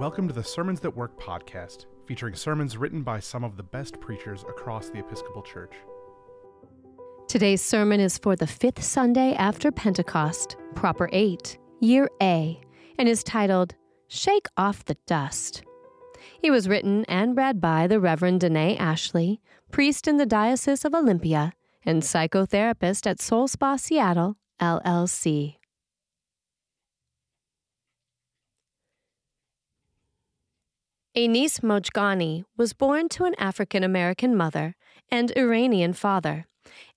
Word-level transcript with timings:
Welcome 0.00 0.28
to 0.28 0.32
the 0.32 0.42
Sermons 0.42 0.80
That 0.80 0.96
Work 0.96 1.20
podcast, 1.20 1.84
featuring 2.06 2.34
sermons 2.34 2.78
written 2.78 3.02
by 3.02 3.20
some 3.20 3.44
of 3.44 3.58
the 3.58 3.62
best 3.62 4.00
preachers 4.00 4.44
across 4.44 4.88
the 4.88 5.00
Episcopal 5.00 5.42
Church. 5.42 5.74
Today's 7.28 7.60
sermon 7.60 8.00
is 8.00 8.16
for 8.16 8.34
the 8.34 8.46
fifth 8.46 8.82
Sunday 8.82 9.34
after 9.34 9.70
Pentecost, 9.70 10.56
Proper 10.74 11.10
8, 11.12 11.58
Year 11.80 12.08
A, 12.22 12.58
and 12.96 13.10
is 13.10 13.22
titled 13.22 13.74
Shake 14.08 14.46
Off 14.56 14.86
the 14.86 14.96
Dust. 15.06 15.64
He 16.40 16.50
was 16.50 16.66
written 16.66 17.04
and 17.04 17.36
read 17.36 17.60
by 17.60 17.86
the 17.86 18.00
Reverend 18.00 18.40
Danae 18.40 18.78
Ashley, 18.78 19.42
priest 19.70 20.08
in 20.08 20.16
the 20.16 20.24
Diocese 20.24 20.86
of 20.86 20.94
Olympia 20.94 21.52
and 21.84 22.00
psychotherapist 22.00 23.06
at 23.06 23.20
Soul 23.20 23.48
Spa 23.48 23.76
Seattle, 23.76 24.38
LLC. 24.62 25.59
Anis 31.16 31.58
Mojgani 31.58 32.44
was 32.56 32.72
born 32.72 33.08
to 33.08 33.24
an 33.24 33.34
African 33.36 33.82
American 33.82 34.36
mother 34.36 34.76
and 35.10 35.36
Iranian 35.36 35.92
father, 35.92 36.46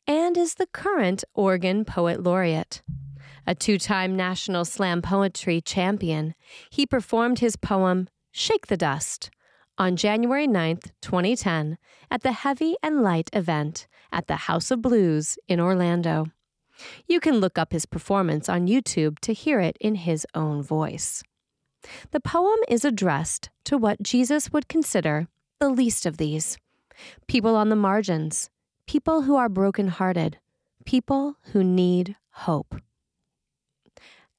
and 0.05 0.37
is 0.37 0.53
the 0.53 0.67
current 0.67 1.23
Oregon 1.33 1.83
Poet 1.83 2.21
Laureate. 2.21 2.83
A 3.47 3.55
two 3.55 3.79
time 3.79 4.15
National 4.15 4.65
Slam 4.65 5.01
Poetry 5.01 5.61
champion, 5.61 6.35
he 6.69 6.85
performed 6.85 7.39
his 7.39 7.55
poem, 7.55 8.07
Shake 8.31 8.67
the 8.67 8.77
Dust, 8.77 9.31
on 9.79 9.95
January 9.95 10.47
9th, 10.47 10.91
2010, 11.01 11.79
at 12.11 12.21
the 12.21 12.33
Heavy 12.33 12.75
and 12.83 13.01
Light 13.01 13.31
event 13.33 13.87
at 14.11 14.27
the 14.27 14.45
House 14.45 14.69
of 14.69 14.83
Blues 14.83 15.39
in 15.47 15.59
Orlando. 15.59 16.27
You 17.07 17.19
can 17.19 17.37
look 17.39 17.57
up 17.57 17.71
his 17.71 17.87
performance 17.87 18.47
on 18.47 18.67
YouTube 18.67 19.17
to 19.21 19.33
hear 19.33 19.59
it 19.59 19.75
in 19.81 19.95
his 19.95 20.27
own 20.35 20.61
voice. 20.61 21.23
The 22.11 22.19
poem 22.19 22.59
is 22.67 22.85
addressed 22.85 23.49
to 23.65 23.77
what 23.77 24.01
Jesus 24.01 24.51
would 24.51 24.67
consider 24.67 25.27
the 25.59 25.69
least 25.69 26.05
of 26.05 26.17
these 26.17 26.57
people 27.27 27.55
on 27.55 27.69
the 27.69 27.75
margins, 27.75 28.49
people 28.87 29.23
who 29.23 29.35
are 29.35 29.49
brokenhearted, 29.49 30.37
people 30.85 31.37
who 31.51 31.63
need 31.63 32.15
hope. 32.31 32.75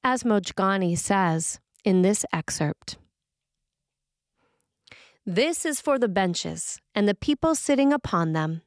As 0.03 0.23
Mojgani 0.23 0.97
says 0.97 1.59
in 1.83 2.01
this 2.01 2.25
excerpt, 2.31 2.97
this 5.25 5.65
is 5.65 5.81
for 5.81 5.97
the 5.97 6.07
benches 6.07 6.79
and 6.93 7.07
the 7.07 7.15
people 7.15 7.55
sitting 7.55 7.91
upon 7.91 8.33
them. 8.33 8.61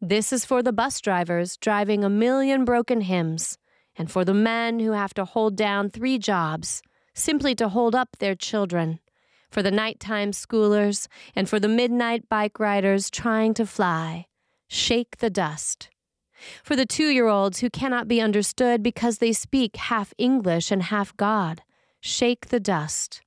This 0.00 0.32
is 0.32 0.44
for 0.44 0.62
the 0.62 0.72
bus 0.72 1.00
drivers 1.00 1.56
driving 1.56 2.04
a 2.04 2.08
million 2.08 2.64
broken 2.64 3.00
hymns, 3.00 3.58
and 3.96 4.08
for 4.10 4.24
the 4.24 4.34
men 4.34 4.78
who 4.78 4.92
have 4.92 5.12
to 5.14 5.24
hold 5.24 5.56
down 5.56 5.90
three 5.90 6.18
jobs 6.18 6.82
simply 7.14 7.54
to 7.54 7.68
hold 7.68 7.94
up 7.94 8.16
their 8.18 8.34
children, 8.34 9.00
for 9.50 9.62
the 9.62 9.70
nighttime 9.70 10.32
schoolers, 10.32 11.06
and 11.34 11.48
for 11.48 11.60
the 11.60 11.68
midnight 11.68 12.28
bike 12.28 12.58
riders 12.58 13.10
trying 13.10 13.54
to 13.54 13.66
fly. 13.66 14.26
Shake 14.68 15.18
the 15.18 15.30
dust. 15.30 15.88
For 16.62 16.76
the 16.76 16.86
two 16.86 17.08
year 17.08 17.28
olds 17.28 17.60
who 17.60 17.70
cannot 17.70 18.08
be 18.08 18.20
understood 18.20 18.82
because 18.82 19.18
they 19.18 19.32
speak 19.32 19.76
half 19.76 20.12
English 20.18 20.70
and 20.70 20.82
half 20.82 21.16
God. 21.16 21.62
Shake 22.00 22.48
the 22.48 22.60
dust 22.60 23.22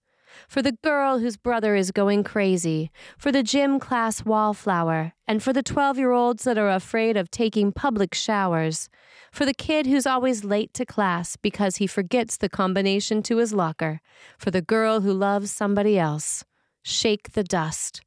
for 0.47 0.61
the 0.61 0.77
girl 0.83 1.19
whose 1.19 1.37
brother 1.37 1.75
is 1.75 1.91
going 1.91 2.23
crazy, 2.23 2.91
for 3.17 3.31
the 3.31 3.43
gym 3.43 3.79
class 3.79 4.25
wallflower, 4.25 5.13
and 5.27 5.41
for 5.41 5.53
the 5.53 5.63
12 5.63 5.97
year 5.97 6.11
olds 6.11 6.43
that 6.43 6.57
are 6.57 6.69
afraid 6.69 7.17
of 7.17 7.31
taking 7.31 7.71
public 7.71 8.13
showers, 8.13 8.89
for 9.31 9.45
the 9.45 9.53
kid 9.53 9.85
who's 9.85 10.05
always 10.05 10.43
late 10.43 10.73
to 10.73 10.85
class 10.85 11.35
because 11.35 11.77
he 11.77 11.87
forgets 11.87 12.37
the 12.37 12.49
combination 12.49 13.21
to 13.23 13.37
his 13.37 13.53
locker, 13.53 14.01
for 14.37 14.51
the 14.51 14.61
girl 14.61 15.01
who 15.01 15.13
loves 15.13 15.51
somebody 15.51 15.97
else. 15.97 16.43
Shake 16.83 17.33
the 17.33 17.43
dust. 17.43 18.01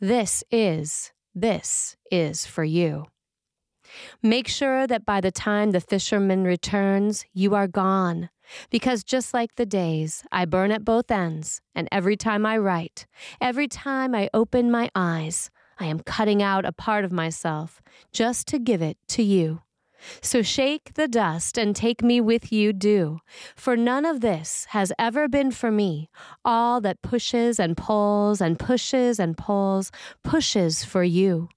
This 0.00 0.42
is, 0.50 1.12
this 1.34 1.96
is 2.10 2.46
for 2.46 2.64
you. 2.64 3.06
Make 4.22 4.48
sure 4.48 4.86
that 4.86 5.04
by 5.04 5.20
the 5.20 5.30
time 5.30 5.70
the 5.70 5.80
fisherman 5.80 6.44
returns, 6.44 7.24
you 7.32 7.54
are 7.54 7.68
gone. 7.68 8.30
Because 8.70 9.04
just 9.04 9.34
like 9.34 9.54
the 9.56 9.66
days, 9.66 10.24
I 10.32 10.44
burn 10.44 10.70
at 10.72 10.84
both 10.84 11.10
ends, 11.10 11.60
and 11.74 11.88
every 11.90 12.16
time 12.16 12.44
I 12.46 12.58
write, 12.58 13.06
every 13.40 13.68
time 13.68 14.14
I 14.14 14.30
open 14.34 14.70
my 14.70 14.90
eyes, 14.94 15.50
I 15.78 15.86
am 15.86 16.00
cutting 16.00 16.42
out 16.42 16.64
a 16.64 16.72
part 16.72 17.04
of 17.04 17.12
myself 17.12 17.82
just 18.12 18.46
to 18.48 18.58
give 18.58 18.82
it 18.82 18.98
to 19.08 19.22
you. 19.22 19.62
So 20.20 20.42
shake 20.42 20.94
the 20.94 21.08
dust 21.08 21.56
and 21.56 21.76
take 21.76 22.02
me 22.02 22.20
with 22.20 22.52
you, 22.52 22.72
do. 22.72 23.20
For 23.54 23.76
none 23.76 24.04
of 24.04 24.20
this 24.20 24.66
has 24.70 24.92
ever 24.98 25.28
been 25.28 25.50
for 25.50 25.70
me. 25.70 26.10
All 26.44 26.80
that 26.80 27.02
pushes 27.02 27.60
and 27.60 27.76
pulls 27.76 28.40
and 28.40 28.58
pushes 28.58 29.20
and 29.20 29.36
pulls, 29.36 29.92
pushes 30.24 30.84
for 30.84 31.04
you. 31.04 31.48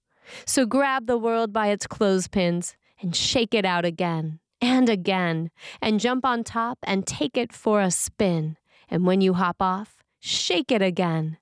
So 0.46 0.66
grab 0.66 1.08
the 1.08 1.18
world 1.18 1.54
by 1.54 1.68
its 1.68 1.88
clothespins 1.88 2.76
and 3.02 3.16
shake 3.16 3.54
it 3.54 3.66
out 3.66 3.86
again 3.86 4.40
and 4.62 4.90
again 4.90 5.52
and 5.82 6.00
jump 6.00 6.26
on 6.26 6.44
top 6.44 6.80
and 6.84 7.06
take 7.06 7.38
it 7.38 7.54
for 7.54 7.82
a 7.82 7.92
spin. 7.92 8.58
And 8.90 9.06
when 9.06 9.22
you 9.22 9.34
hop 9.34 9.58
off, 9.62 10.04
shake 10.20 10.72
it 10.72 10.82
again. 10.82 11.38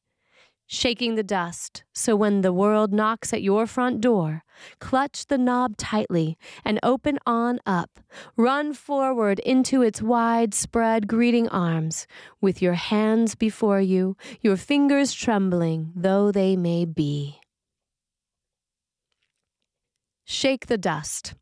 Shaking 0.66 1.16
the 1.16 1.24
dust, 1.24 1.84
so 1.94 2.16
when 2.16 2.41
the 2.41 2.53
world 2.53 2.94
knocks 2.94 3.34
at 3.34 3.44
your 3.44 3.68
front 3.68 4.01
door, 4.01 4.44
clutch 4.79 5.28
the 5.28 5.38
knob 5.38 5.78
tightly 5.78 6.38
and 6.66 6.79
open 6.81 7.19
on 7.28 7.59
up. 7.66 8.00
Run 8.38 8.74
forward 8.74 9.40
into 9.40 9.81
its 9.81 10.01
widespread 10.01 11.07
greeting 11.07 11.47
arms, 11.50 12.07
with 12.41 12.62
your 12.62 12.74
hands 12.74 13.35
before 13.35 13.81
you, 13.81 14.16
your 14.41 14.57
fingers 14.57 15.13
trembling 15.13 15.91
though 15.95 16.31
they 16.31 16.56
may 16.56 16.85
be. 16.85 17.40
Shake 20.24 20.68
the 20.68 20.78
dust. 20.78 21.35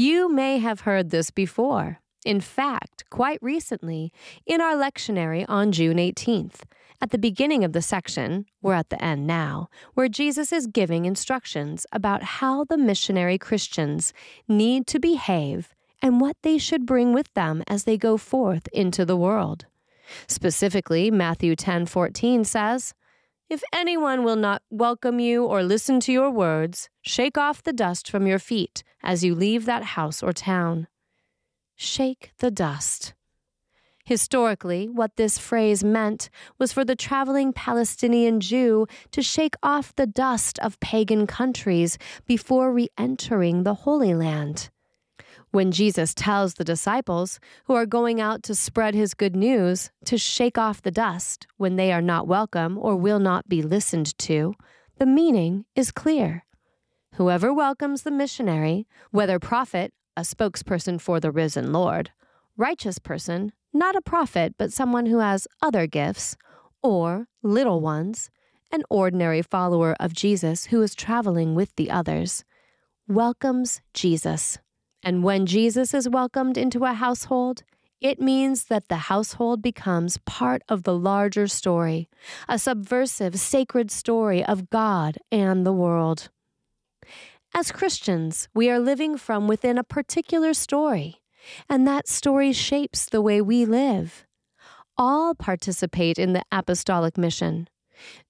You 0.00 0.32
may 0.32 0.58
have 0.58 0.82
heard 0.82 1.10
this 1.10 1.32
before. 1.32 1.98
In 2.24 2.40
fact, 2.40 3.02
quite 3.10 3.40
recently, 3.42 4.12
in 4.46 4.60
our 4.60 4.76
lectionary 4.76 5.44
on 5.48 5.72
June 5.72 5.96
18th, 5.96 6.60
at 7.00 7.10
the 7.10 7.18
beginning 7.18 7.64
of 7.64 7.72
the 7.72 7.82
section, 7.82 8.46
we're 8.62 8.74
at 8.74 8.90
the 8.90 9.04
end 9.04 9.26
now, 9.26 9.68
where 9.94 10.08
Jesus 10.08 10.52
is 10.52 10.68
giving 10.68 11.04
instructions 11.04 11.84
about 11.90 12.22
how 12.22 12.62
the 12.62 12.78
missionary 12.78 13.38
Christians 13.38 14.12
need 14.46 14.86
to 14.86 15.00
behave 15.00 15.74
and 16.00 16.20
what 16.20 16.36
they 16.42 16.58
should 16.58 16.86
bring 16.86 17.12
with 17.12 17.34
them 17.34 17.64
as 17.66 17.82
they 17.82 17.96
go 17.96 18.16
forth 18.16 18.68
into 18.72 19.04
the 19.04 19.16
world. 19.16 19.66
Specifically, 20.28 21.10
Matthew 21.10 21.56
10:14 21.56 22.46
says, 22.46 22.94
if 23.48 23.62
anyone 23.72 24.24
will 24.24 24.36
not 24.36 24.62
welcome 24.68 25.18
you 25.18 25.44
or 25.44 25.62
listen 25.62 26.00
to 26.00 26.12
your 26.12 26.30
words, 26.30 26.90
shake 27.00 27.38
off 27.38 27.62
the 27.62 27.72
dust 27.72 28.10
from 28.10 28.26
your 28.26 28.38
feet 28.38 28.82
as 29.02 29.24
you 29.24 29.34
leave 29.34 29.64
that 29.64 29.82
house 29.96 30.22
or 30.22 30.32
town. 30.32 30.86
Shake 31.74 32.32
the 32.40 32.50
dust. 32.50 33.14
Historically, 34.04 34.88
what 34.88 35.16
this 35.16 35.38
phrase 35.38 35.84
meant 35.84 36.30
was 36.58 36.72
for 36.72 36.84
the 36.84 36.96
traveling 36.96 37.52
Palestinian 37.52 38.40
Jew 38.40 38.86
to 39.12 39.22
shake 39.22 39.54
off 39.62 39.94
the 39.94 40.06
dust 40.06 40.58
of 40.60 40.80
pagan 40.80 41.26
countries 41.26 41.98
before 42.26 42.72
re 42.72 42.88
entering 42.98 43.62
the 43.62 43.74
Holy 43.74 44.14
Land. 44.14 44.70
When 45.50 45.72
Jesus 45.72 46.12
tells 46.14 46.54
the 46.54 46.64
disciples 46.64 47.40
who 47.64 47.74
are 47.74 47.86
going 47.86 48.20
out 48.20 48.42
to 48.44 48.54
spread 48.54 48.94
his 48.94 49.14
good 49.14 49.34
news 49.34 49.90
to 50.04 50.18
shake 50.18 50.58
off 50.58 50.82
the 50.82 50.90
dust 50.90 51.46
when 51.56 51.76
they 51.76 51.90
are 51.90 52.02
not 52.02 52.26
welcome 52.26 52.76
or 52.76 52.96
will 52.96 53.18
not 53.18 53.48
be 53.48 53.62
listened 53.62 54.16
to, 54.18 54.54
the 54.98 55.06
meaning 55.06 55.64
is 55.74 55.90
clear. 55.90 56.44
Whoever 57.14 57.52
welcomes 57.52 58.02
the 58.02 58.10
missionary, 58.10 58.86
whether 59.10 59.38
prophet, 59.38 59.92
a 60.16 60.20
spokesperson 60.20 61.00
for 61.00 61.18
the 61.18 61.30
risen 61.30 61.72
Lord, 61.72 62.10
righteous 62.56 62.98
person, 62.98 63.52
not 63.72 63.96
a 63.96 64.02
prophet, 64.02 64.54
but 64.58 64.72
someone 64.72 65.06
who 65.06 65.20
has 65.20 65.48
other 65.62 65.86
gifts, 65.86 66.36
or 66.82 67.26
little 67.42 67.80
ones, 67.80 68.30
an 68.70 68.82
ordinary 68.90 69.40
follower 69.40 69.96
of 69.98 70.12
Jesus 70.12 70.66
who 70.66 70.82
is 70.82 70.94
traveling 70.94 71.54
with 71.54 71.74
the 71.76 71.90
others, 71.90 72.44
welcomes 73.06 73.80
Jesus. 73.94 74.58
And 75.02 75.22
when 75.22 75.46
Jesus 75.46 75.94
is 75.94 76.08
welcomed 76.08 76.58
into 76.58 76.84
a 76.84 76.92
household, 76.92 77.62
it 78.00 78.20
means 78.20 78.64
that 78.64 78.88
the 78.88 78.96
household 78.96 79.60
becomes 79.60 80.18
part 80.18 80.62
of 80.68 80.84
the 80.84 80.96
larger 80.96 81.48
story, 81.48 82.08
a 82.48 82.58
subversive, 82.58 83.38
sacred 83.38 83.90
story 83.90 84.44
of 84.44 84.70
God 84.70 85.18
and 85.32 85.66
the 85.66 85.72
world. 85.72 86.30
As 87.54 87.72
Christians, 87.72 88.48
we 88.54 88.70
are 88.70 88.78
living 88.78 89.16
from 89.16 89.48
within 89.48 89.78
a 89.78 89.84
particular 89.84 90.54
story, 90.54 91.22
and 91.68 91.88
that 91.88 92.06
story 92.06 92.52
shapes 92.52 93.06
the 93.06 93.22
way 93.22 93.40
we 93.40 93.64
live. 93.64 94.26
All 94.96 95.34
participate 95.34 96.18
in 96.18 96.34
the 96.34 96.42
apostolic 96.52 97.16
mission. 97.16 97.68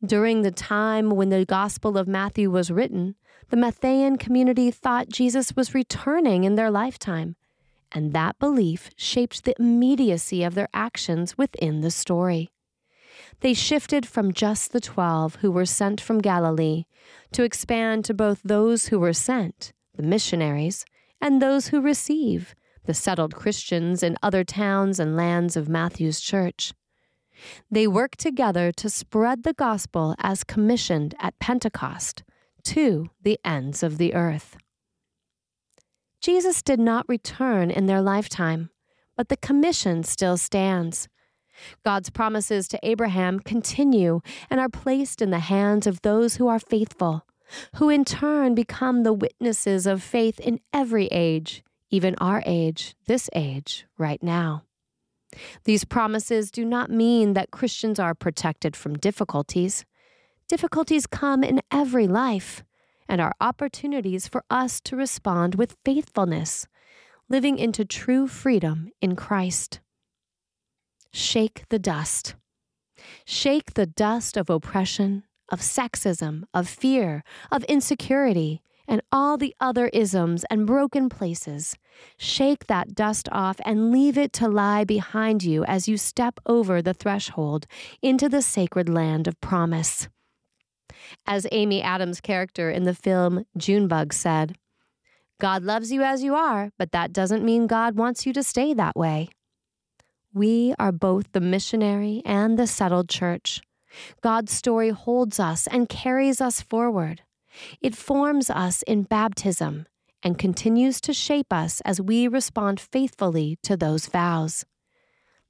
During 0.04 0.42
the 0.42 0.50
time 0.50 1.10
when 1.10 1.28
the 1.28 1.44
Gospel 1.44 1.96
of 1.98 2.08
Matthew 2.08 2.50
was 2.50 2.70
written, 2.70 3.14
the 3.50 3.56
Matthean 3.56 4.18
community 4.18 4.70
thought 4.70 5.08
Jesus 5.08 5.56
was 5.56 5.74
returning 5.74 6.44
in 6.44 6.54
their 6.54 6.70
lifetime, 6.70 7.36
and 7.92 8.12
that 8.12 8.38
belief 8.38 8.90
shaped 8.96 9.44
the 9.44 9.54
immediacy 9.58 10.42
of 10.42 10.54
their 10.54 10.68
actions 10.74 11.38
within 11.38 11.80
the 11.80 11.90
story. 11.90 12.50
they 13.40 13.54
shifted 13.54 14.06
from 14.06 14.32
just 14.32 14.72
the 14.72 14.80
twelve 14.80 15.36
who 15.36 15.50
were 15.50 15.66
sent 15.66 16.00
from 16.00 16.18
Galilee 16.20 16.84
to 17.32 17.42
expand 17.42 18.04
to 18.04 18.14
both 18.14 18.40
those 18.42 18.86
who 18.86 18.98
were 18.98 19.12
sent, 19.12 19.72
the 19.94 20.02
missionaries, 20.02 20.84
and 21.20 21.40
those 21.40 21.68
who 21.68 21.80
receive, 21.80 22.54
the 22.84 22.94
settled 22.94 23.34
Christians 23.34 24.02
in 24.02 24.16
other 24.22 24.44
towns 24.44 24.98
and 24.98 25.16
lands 25.16 25.56
of 25.56 25.68
Matthew's 25.68 26.20
church. 26.20 26.72
They 27.70 27.86
worked 27.86 28.18
together 28.18 28.72
to 28.72 28.90
spread 28.90 29.42
the 29.42 29.52
gospel 29.52 30.14
as 30.18 30.44
commissioned 30.44 31.14
at 31.20 31.38
Pentecost 31.38 32.22
to 32.64 33.10
the 33.22 33.38
ends 33.44 33.82
of 33.82 33.98
the 33.98 34.14
earth. 34.14 34.56
Jesus 36.20 36.62
did 36.62 36.80
not 36.80 37.08
return 37.08 37.70
in 37.70 37.86
their 37.86 38.02
lifetime, 38.02 38.70
but 39.16 39.28
the 39.28 39.36
commission 39.36 40.02
still 40.02 40.36
stands. 40.36 41.08
God's 41.84 42.10
promises 42.10 42.68
to 42.68 42.78
Abraham 42.82 43.40
continue 43.40 44.20
and 44.50 44.60
are 44.60 44.68
placed 44.68 45.22
in 45.22 45.30
the 45.30 45.38
hands 45.38 45.86
of 45.86 46.02
those 46.02 46.36
who 46.36 46.48
are 46.48 46.58
faithful, 46.58 47.24
who 47.76 47.88
in 47.88 48.04
turn 48.04 48.54
become 48.54 49.02
the 49.02 49.12
witnesses 49.12 49.86
of 49.86 50.02
faith 50.02 50.38
in 50.40 50.60
every 50.72 51.06
age, 51.06 51.62
even 51.90 52.14
our 52.16 52.42
age, 52.46 52.94
this 53.06 53.30
age, 53.34 53.86
right 53.96 54.22
now. 54.22 54.64
These 55.64 55.84
promises 55.84 56.50
do 56.50 56.64
not 56.64 56.90
mean 56.90 57.34
that 57.34 57.50
Christians 57.50 57.98
are 57.98 58.14
protected 58.14 58.74
from 58.74 58.98
difficulties. 58.98 59.84
Difficulties 60.48 61.06
come 61.06 61.44
in 61.44 61.60
every 61.70 62.06
life 62.06 62.64
and 63.08 63.20
are 63.20 63.34
opportunities 63.40 64.28
for 64.28 64.44
us 64.50 64.80
to 64.82 64.96
respond 64.96 65.54
with 65.54 65.76
faithfulness, 65.84 66.66
living 67.28 67.58
into 67.58 67.84
true 67.84 68.26
freedom 68.26 68.90
in 69.00 69.16
Christ. 69.16 69.80
Shake 71.12 71.64
the 71.68 71.78
dust. 71.78 72.34
Shake 73.24 73.74
the 73.74 73.86
dust 73.86 74.36
of 74.36 74.50
oppression, 74.50 75.24
of 75.48 75.60
sexism, 75.60 76.44
of 76.52 76.68
fear, 76.68 77.22
of 77.50 77.64
insecurity, 77.64 78.62
and 78.88 79.02
all 79.12 79.36
the 79.36 79.54
other 79.60 79.88
isms 79.88 80.44
and 80.50 80.66
broken 80.66 81.08
places. 81.08 81.76
Shake 82.16 82.66
that 82.66 82.94
dust 82.94 83.28
off 83.30 83.60
and 83.64 83.92
leave 83.92 84.16
it 84.16 84.32
to 84.34 84.48
lie 84.48 84.84
behind 84.84 85.44
you 85.44 85.64
as 85.64 85.88
you 85.88 85.96
step 85.96 86.40
over 86.46 86.80
the 86.80 86.94
threshold 86.94 87.66
into 88.02 88.28
the 88.28 88.42
sacred 88.42 88.88
land 88.88 89.28
of 89.28 89.40
promise. 89.40 90.08
As 91.26 91.46
Amy 91.52 91.82
Adams' 91.82 92.20
character 92.20 92.70
in 92.70 92.84
the 92.84 92.94
film 92.94 93.44
Junebug 93.56 94.12
said, 94.12 94.56
God 95.40 95.62
loves 95.62 95.92
you 95.92 96.02
as 96.02 96.24
you 96.24 96.34
are, 96.34 96.72
but 96.78 96.90
that 96.92 97.12
doesn't 97.12 97.44
mean 97.44 97.68
God 97.68 97.96
wants 97.96 98.26
you 98.26 98.32
to 98.32 98.42
stay 98.42 98.74
that 98.74 98.96
way. 98.96 99.28
We 100.34 100.74
are 100.78 100.92
both 100.92 101.32
the 101.32 101.40
missionary 101.40 102.22
and 102.24 102.58
the 102.58 102.66
settled 102.66 103.08
church. 103.08 103.60
God's 104.20 104.52
story 104.52 104.90
holds 104.90 105.38
us 105.38 105.66
and 105.66 105.88
carries 105.88 106.40
us 106.40 106.60
forward. 106.60 107.22
It 107.80 107.96
forms 107.96 108.50
us 108.50 108.82
in 108.82 109.02
baptism 109.04 109.86
and 110.22 110.38
continues 110.38 111.00
to 111.02 111.12
shape 111.12 111.52
us 111.52 111.80
as 111.82 112.00
we 112.00 112.28
respond 112.28 112.80
faithfully 112.80 113.58
to 113.62 113.76
those 113.76 114.06
vows. 114.06 114.64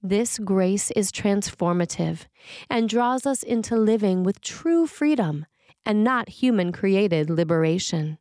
This 0.03 0.39
grace 0.39 0.91
is 0.93 1.11
transformative 1.11 2.27
and 2.71 2.89
draws 2.89 3.27
us 3.27 3.43
into 3.43 3.77
living 3.77 4.23
with 4.23 4.41
true 4.41 4.87
freedom 4.87 5.47
and 5.85 6.05
not 6.05 6.29
human 6.29 6.71
created 6.71 7.31
liberation. 7.31 8.19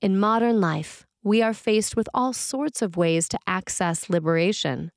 In 0.00 0.18
modern 0.18 0.60
life, 0.60 1.06
we 1.22 1.42
are 1.42 1.54
faced 1.54 1.96
with 1.96 2.08
all 2.14 2.32
sorts 2.32 2.82
of 2.82 2.96
ways 2.96 3.28
to 3.28 3.38
access 3.46 4.08
liberation. 4.08 4.92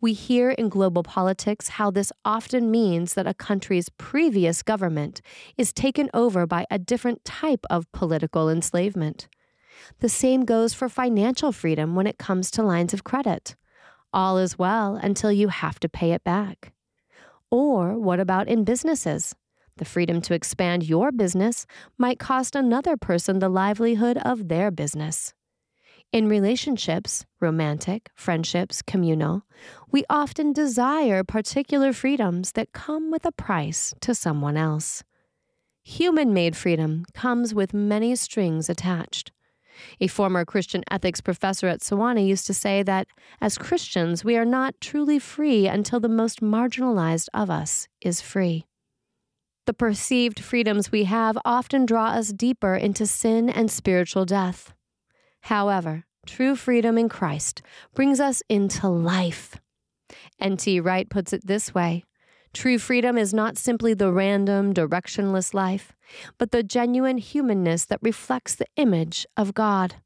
We 0.00 0.12
hear 0.12 0.50
in 0.50 0.68
global 0.68 1.02
politics 1.02 1.70
how 1.70 1.90
this 1.90 2.12
often 2.24 2.70
means 2.70 3.14
that 3.14 3.26
a 3.26 3.34
country's 3.34 3.88
previous 3.90 4.62
government 4.62 5.20
is 5.56 5.72
taken 5.72 6.10
over 6.14 6.46
by 6.46 6.66
a 6.70 6.78
different 6.78 7.24
type 7.24 7.64
of 7.68 7.90
political 7.92 8.48
enslavement. 8.48 9.28
The 10.00 10.08
same 10.08 10.44
goes 10.44 10.74
for 10.74 10.88
financial 10.88 11.52
freedom 11.52 11.94
when 11.94 12.06
it 12.06 12.18
comes 12.18 12.50
to 12.52 12.62
lines 12.62 12.94
of 12.94 13.04
credit. 13.04 13.56
All 14.12 14.38
is 14.38 14.58
well 14.58 14.96
until 14.96 15.30
you 15.30 15.48
have 15.48 15.78
to 15.80 15.88
pay 15.88 16.12
it 16.12 16.24
back. 16.24 16.72
Or 17.50 17.98
what 17.98 18.20
about 18.20 18.48
in 18.48 18.64
businesses? 18.64 19.34
The 19.76 19.84
freedom 19.84 20.20
to 20.22 20.34
expand 20.34 20.88
your 20.88 21.10
business 21.10 21.66
might 21.96 22.18
cost 22.18 22.54
another 22.54 22.96
person 22.96 23.38
the 23.38 23.48
livelihood 23.48 24.18
of 24.18 24.48
their 24.48 24.70
business. 24.70 25.32
In 26.12 26.28
relationships, 26.28 27.24
romantic, 27.38 28.10
friendships, 28.16 28.82
communal, 28.82 29.42
we 29.92 30.04
often 30.10 30.52
desire 30.52 31.22
particular 31.22 31.92
freedoms 31.92 32.52
that 32.52 32.72
come 32.72 33.12
with 33.12 33.24
a 33.24 33.30
price 33.30 33.94
to 34.00 34.12
someone 34.12 34.56
else. 34.56 35.04
Human 35.84 36.34
made 36.34 36.56
freedom 36.56 37.04
comes 37.14 37.54
with 37.54 37.72
many 37.72 38.16
strings 38.16 38.68
attached. 38.68 39.30
A 40.00 40.08
former 40.08 40.44
Christian 40.44 40.82
ethics 40.90 41.20
professor 41.20 41.68
at 41.68 41.80
Sewanee 41.80 42.26
used 42.26 42.46
to 42.48 42.54
say 42.54 42.82
that 42.82 43.06
as 43.40 43.56
Christians, 43.56 44.24
we 44.24 44.36
are 44.36 44.44
not 44.44 44.80
truly 44.80 45.20
free 45.20 45.68
until 45.68 46.00
the 46.00 46.08
most 46.08 46.40
marginalized 46.40 47.28
of 47.32 47.50
us 47.50 47.86
is 48.00 48.20
free. 48.20 48.66
The 49.66 49.74
perceived 49.74 50.40
freedoms 50.40 50.90
we 50.90 51.04
have 51.04 51.38
often 51.44 51.86
draw 51.86 52.08
us 52.08 52.32
deeper 52.32 52.74
into 52.74 53.06
sin 53.06 53.48
and 53.48 53.70
spiritual 53.70 54.24
death. 54.24 54.74
However, 55.42 56.04
true 56.26 56.56
freedom 56.56 56.98
in 56.98 57.08
Christ 57.08 57.62
brings 57.94 58.20
us 58.20 58.42
into 58.48 58.88
life. 58.88 59.56
N.T. 60.40 60.80
Wright 60.80 61.08
puts 61.08 61.32
it 61.32 61.46
this 61.46 61.74
way 61.74 62.04
True 62.52 62.78
freedom 62.78 63.16
is 63.16 63.32
not 63.32 63.56
simply 63.56 63.94
the 63.94 64.12
random, 64.12 64.74
directionless 64.74 65.54
life, 65.54 65.92
but 66.36 66.50
the 66.50 66.64
genuine 66.64 67.18
humanness 67.18 67.84
that 67.86 68.00
reflects 68.02 68.54
the 68.56 68.66
image 68.76 69.24
of 69.36 69.54
God. 69.54 69.96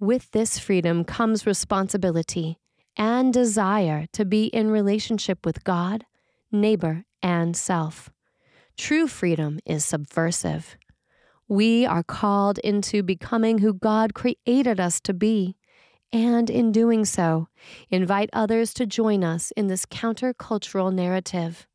With 0.00 0.30
this 0.32 0.58
freedom 0.58 1.04
comes 1.04 1.46
responsibility 1.46 2.58
and 2.96 3.32
desire 3.32 4.06
to 4.12 4.24
be 4.24 4.46
in 4.46 4.70
relationship 4.70 5.46
with 5.46 5.62
God, 5.62 6.04
neighbor, 6.50 7.04
and 7.22 7.56
self. 7.56 8.10
True 8.76 9.06
freedom 9.06 9.60
is 9.64 9.84
subversive. 9.84 10.76
We 11.48 11.86
are 11.86 12.02
called 12.02 12.58
into 12.58 13.04
becoming 13.04 13.58
who 13.58 13.72
God 13.72 14.14
created 14.14 14.80
us 14.80 15.00
to 15.02 15.14
be, 15.14 15.56
and 16.12 16.50
in 16.50 16.72
doing 16.72 17.04
so, 17.04 17.46
invite 17.88 18.30
others 18.32 18.74
to 18.74 18.86
join 18.86 19.22
us 19.22 19.52
in 19.56 19.68
this 19.68 19.86
countercultural 19.86 20.92
narrative. 20.92 21.68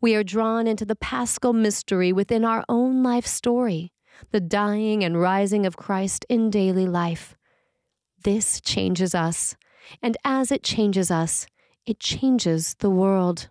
We 0.00 0.14
are 0.14 0.24
drawn 0.24 0.66
into 0.66 0.86
the 0.86 0.96
paschal 0.96 1.52
mystery 1.52 2.10
within 2.10 2.42
our 2.42 2.64
own 2.70 3.02
life 3.02 3.26
story, 3.26 3.92
the 4.30 4.40
dying 4.40 5.04
and 5.04 5.20
rising 5.20 5.66
of 5.66 5.76
Christ 5.76 6.24
in 6.30 6.48
daily 6.48 6.86
life. 6.86 7.36
This 8.24 8.62
changes 8.62 9.14
us, 9.14 9.56
and 10.02 10.16
as 10.24 10.50
it 10.50 10.62
changes 10.62 11.10
us, 11.10 11.46
it 11.84 12.00
changes 12.00 12.76
the 12.78 12.90
world. 12.90 13.50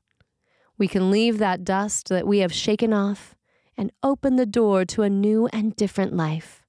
We 0.75 0.87
can 0.87 1.11
leave 1.11 1.37
that 1.37 1.63
dust 1.63 2.09
that 2.09 2.25
we 2.25 2.39
have 2.39 2.53
shaken 2.53 2.93
off 2.93 3.35
and 3.79 3.93
open 4.03 4.35
the 4.35 4.45
door 4.45 4.83
to 4.83 5.03
a 5.03 5.09
new 5.09 5.47
and 5.53 5.73
different 5.77 6.13
life. 6.13 6.65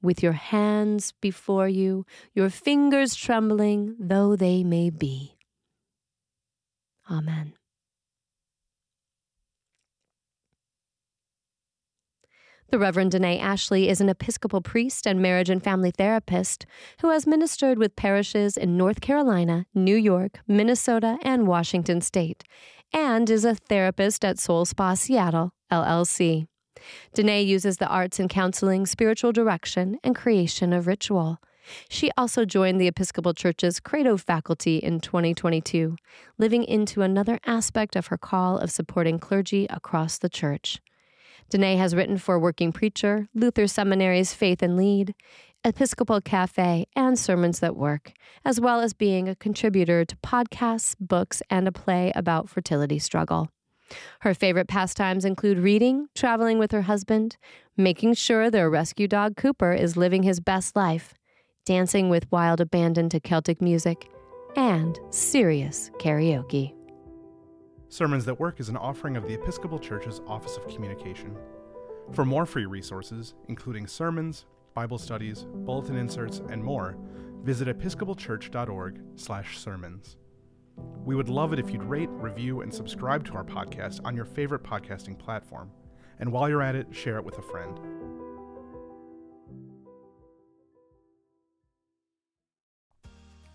With 0.00 0.22
your 0.22 0.32
hands 0.32 1.12
before 1.20 1.68
you, 1.68 2.06
your 2.32 2.48
fingers 2.48 3.14
trembling 3.14 3.94
though 4.00 4.34
they 4.36 4.64
may 4.64 4.88
be. 4.88 5.36
Amen. 7.10 7.52
The 12.70 12.78
Reverend 12.78 13.10
Danae 13.10 13.38
Ashley 13.38 13.88
is 13.88 14.00
an 14.00 14.08
Episcopal 14.08 14.62
priest 14.62 15.06
and 15.06 15.20
marriage 15.20 15.50
and 15.50 15.62
family 15.62 15.90
therapist 15.90 16.64
who 17.02 17.10
has 17.10 17.26
ministered 17.26 17.78
with 17.78 17.96
parishes 17.96 18.56
in 18.56 18.78
North 18.78 19.02
Carolina, 19.02 19.66
New 19.74 19.96
York, 19.96 20.40
Minnesota, 20.46 21.18
and 21.22 21.48
Washington 21.48 22.00
State, 22.00 22.44
and 22.94 23.28
is 23.28 23.44
a 23.44 23.56
therapist 23.56 24.24
at 24.24 24.38
Soul 24.38 24.64
Spa 24.64 24.94
Seattle 24.94 25.52
LLC. 25.70 26.46
Danae 27.14 27.42
uses 27.42 27.76
the 27.76 27.88
arts 27.88 28.18
in 28.18 28.28
counseling, 28.28 28.86
spiritual 28.86 29.32
direction, 29.32 29.98
and 30.02 30.16
creation 30.16 30.72
of 30.72 30.86
ritual. 30.86 31.38
She 31.88 32.10
also 32.16 32.44
joined 32.44 32.80
the 32.80 32.88
Episcopal 32.88 33.34
Church's 33.34 33.80
Credo 33.80 34.16
faculty 34.16 34.78
in 34.78 35.00
2022, 35.00 35.96
living 36.38 36.64
into 36.64 37.02
another 37.02 37.38
aspect 37.46 37.96
of 37.96 38.08
her 38.08 38.18
call 38.18 38.58
of 38.58 38.70
supporting 38.70 39.18
clergy 39.18 39.66
across 39.68 40.18
the 40.18 40.28
church. 40.28 40.80
Danae 41.50 41.76
has 41.76 41.94
written 41.94 42.16
for 42.16 42.38
Working 42.38 42.72
Preacher, 42.72 43.28
Luther 43.34 43.66
Seminary's 43.66 44.32
Faith 44.32 44.62
and 44.62 44.76
Lead, 44.76 45.14
Episcopal 45.64 46.20
Cafe, 46.20 46.86
and 46.96 47.18
Sermons 47.18 47.60
That 47.60 47.76
Work, 47.76 48.12
as 48.44 48.60
well 48.60 48.80
as 48.80 48.94
being 48.94 49.28
a 49.28 49.34
contributor 49.34 50.04
to 50.04 50.16
podcasts, 50.16 50.94
books, 50.98 51.42
and 51.50 51.68
a 51.68 51.72
play 51.72 52.12
about 52.14 52.48
fertility 52.48 52.98
struggle. 52.98 53.50
Her 54.20 54.34
favorite 54.34 54.68
pastimes 54.68 55.24
include 55.24 55.58
reading, 55.58 56.08
traveling 56.14 56.58
with 56.58 56.72
her 56.72 56.82
husband, 56.82 57.36
making 57.76 58.14
sure 58.14 58.50
their 58.50 58.70
rescue 58.70 59.08
dog 59.08 59.36
Cooper 59.36 59.72
is 59.72 59.96
living 59.96 60.22
his 60.22 60.40
best 60.40 60.76
life, 60.76 61.14
dancing 61.64 62.08
with 62.08 62.30
wild 62.30 62.60
abandon 62.60 63.08
to 63.10 63.20
Celtic 63.20 63.60
music, 63.60 64.08
and 64.56 64.98
serious 65.10 65.90
karaoke. 66.00 66.74
Sermons 67.88 68.24
That 68.24 68.38
Work 68.38 68.60
is 68.60 68.68
an 68.68 68.76
offering 68.76 69.16
of 69.16 69.26
the 69.26 69.34
Episcopal 69.34 69.78
Church's 69.78 70.20
Office 70.26 70.56
of 70.56 70.68
Communication. 70.68 71.36
For 72.12 72.24
more 72.24 72.46
free 72.46 72.66
resources, 72.66 73.34
including 73.48 73.86
sermons, 73.86 74.46
Bible 74.74 74.98
studies, 74.98 75.46
bulletin 75.50 75.96
inserts, 75.96 76.40
and 76.50 76.62
more, 76.62 76.96
visit 77.42 77.68
episcopalchurch.org/sermons. 77.68 80.16
We 81.04 81.14
would 81.14 81.28
love 81.28 81.52
it 81.52 81.58
if 81.58 81.70
you'd 81.70 81.82
rate, 81.82 82.10
review, 82.10 82.60
and 82.60 82.72
subscribe 82.72 83.24
to 83.26 83.34
our 83.34 83.44
podcast 83.44 84.00
on 84.04 84.14
your 84.14 84.24
favorite 84.24 84.62
podcasting 84.62 85.18
platform. 85.18 85.70
And 86.18 86.30
while 86.30 86.48
you're 86.48 86.62
at 86.62 86.76
it, 86.76 86.88
share 86.90 87.16
it 87.16 87.24
with 87.24 87.38
a 87.38 87.42
friend. 87.42 87.80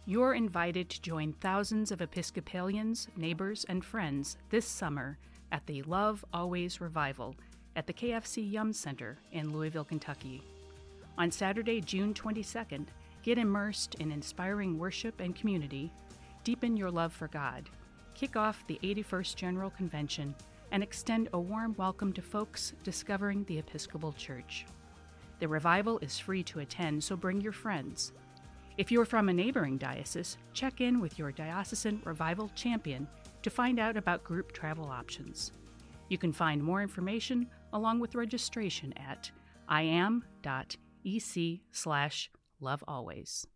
You're 0.07 0.35
invited 0.35 0.89
to 0.89 1.01
join 1.01 1.33
thousands 1.33 1.91
of 1.91 1.99
Episcopalians, 1.99 3.07
neighbors, 3.17 3.65
and 3.67 3.83
friends 3.83 4.37
this 4.49 4.67
summer 4.67 5.17
at 5.51 5.65
the 5.65 5.81
Love 5.83 6.23
Always 6.31 6.79
Revival 6.79 7.35
at 7.75 7.87
the 7.87 7.93
KFC 7.93 8.51
Yum 8.51 8.71
Center 8.71 9.17
in 9.31 9.51
Louisville, 9.51 9.83
Kentucky. 9.83 10.43
On 11.17 11.31
Saturday, 11.31 11.81
June 11.81 12.13
22nd, 12.13 12.87
get 13.23 13.37
immersed 13.37 13.95
in 13.95 14.11
inspiring 14.11 14.77
worship 14.77 15.19
and 15.19 15.35
community, 15.35 15.91
deepen 16.45 16.77
your 16.77 16.91
love 16.91 17.11
for 17.11 17.27
God, 17.27 17.71
kick 18.13 18.35
off 18.35 18.63
the 18.67 18.79
81st 18.83 19.35
General 19.35 19.71
Convention, 19.71 20.35
and 20.71 20.83
extend 20.83 21.27
a 21.33 21.39
warm 21.39 21.73
welcome 21.75 22.13
to 22.13 22.21
folks 22.21 22.73
discovering 22.83 23.43
the 23.45 23.57
Episcopal 23.57 24.13
Church. 24.13 24.67
The 25.39 25.47
revival 25.47 25.97
is 25.99 26.19
free 26.19 26.43
to 26.43 26.59
attend, 26.59 27.03
so 27.03 27.17
bring 27.17 27.41
your 27.41 27.51
friends. 27.51 28.13
If 28.77 28.91
you're 28.91 29.05
from 29.05 29.27
a 29.27 29.33
neighboring 29.33 29.79
diocese, 29.79 30.37
check 30.53 30.81
in 30.81 31.01
with 31.01 31.17
your 31.17 31.31
diocesan 31.31 31.99
revival 32.05 32.51
champion 32.53 33.07
to 33.41 33.49
find 33.49 33.79
out 33.79 33.97
about 33.97 34.23
group 34.23 34.51
travel 34.51 34.85
options. 34.85 35.51
You 36.09 36.19
can 36.19 36.31
find 36.31 36.61
more 36.61 36.83
information 36.83 37.47
along 37.73 38.01
with 38.01 38.13
registration 38.13 38.93
at 38.97 39.31
iam.ec 39.67 41.59
slash 41.71 42.29
lovealways. 42.61 43.47